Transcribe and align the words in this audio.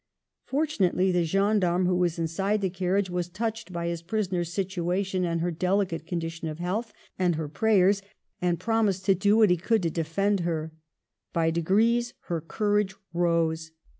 Fortunately, 0.45 1.11
the 1.11 1.25
gendarme 1.25 1.85
who 1.85 1.95
was 1.95 2.17
inside 2.17 2.61
the 2.61 2.71
carriage 2.71 3.11
was 3.11 3.27
5 3.27 3.29
Digitized 3.29 3.37
by 3.37 3.41
VjOOQIC 3.41 3.49
66 3.53 3.69
MADAME 3.69 3.69
DE 3.69 3.69
STA&L 3.69 3.71
touched 3.71 3.73
by 3.73 3.87
his 3.87 4.01
prisoner's 4.01 4.53
situation 4.55 5.25
and 5.25 5.41
her 5.41 5.51
deli 5.51 5.85
cate 5.85 6.07
condition 6.07 6.47
of 6.47 6.57
health, 6.57 6.93
and 7.19 7.35
her 7.35 7.47
prayers, 7.47 8.01
and 8.41 8.59
promised 8.59 9.05
to 9.05 9.13
do 9.13 9.37
what 9.37 9.51
he 9.51 9.57
could 9.57 9.83
to 9.83 9.91
defend 9.91 10.39
her. 10.39 10.71
By 11.33 11.51
degrees 11.51 12.15
her 12.21 12.41
courage 12.41 12.95
rose. 13.13 13.73